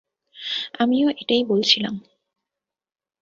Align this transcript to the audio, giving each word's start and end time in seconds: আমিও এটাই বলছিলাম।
আমিও 0.79 1.07
এটাই 1.21 1.43
বলছিলাম। 1.45 1.95